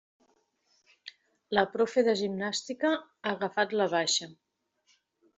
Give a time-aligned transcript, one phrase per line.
[1.57, 4.31] La profe de gimnàstica ha agafat la baixa.